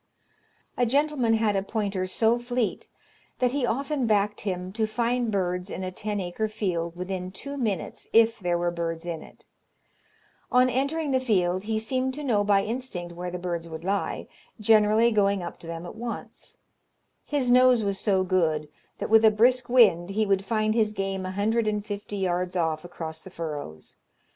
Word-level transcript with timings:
A 0.77 0.85
gentleman 0.87 1.35
had 1.35 1.55
a 1.55 1.61
pointer 1.61 2.07
so 2.07 2.39
fleet 2.39 2.87
that 3.37 3.51
he 3.51 3.67
often 3.67 4.07
backed 4.07 4.41
him 4.41 4.71
to 4.71 4.87
find 4.87 5.29
birds 5.31 5.69
in 5.69 5.83
a 5.83 5.91
ten 5.91 6.19
acre 6.19 6.47
field 6.47 6.95
within 6.95 7.29
two 7.29 7.55
minutes, 7.55 8.07
if 8.11 8.39
there 8.39 8.57
were 8.57 8.71
birds 8.71 9.05
in 9.05 9.21
it. 9.21 9.45
On 10.51 10.71
entering 10.71 11.11
the 11.11 11.19
field, 11.19 11.65
he 11.65 11.77
seemed 11.77 12.15
to 12.15 12.23
know 12.23 12.43
by 12.43 12.63
instinct 12.63 13.13
where 13.13 13.29
the 13.29 13.37
birds 13.37 13.69
would 13.69 13.83
lie, 13.83 14.25
generally 14.59 15.11
going 15.11 15.43
up 15.43 15.59
to 15.59 15.67
them 15.67 15.85
at 15.85 15.93
once. 15.95 16.57
His 17.23 17.51
nose 17.51 17.83
was 17.83 17.99
so 17.99 18.23
good, 18.23 18.69
that 18.97 19.11
with 19.11 19.23
a 19.23 19.29
brisk 19.29 19.69
wind, 19.69 20.09
he 20.09 20.25
would 20.25 20.43
find 20.43 20.73
his 20.73 20.93
game 20.93 21.27
a 21.27 21.31
hundred 21.33 21.67
and 21.67 21.85
fifty 21.85 22.17
yards 22.17 22.55
off 22.55 22.83
across 22.83 23.21
the 23.21 23.29
furrows. 23.29 23.97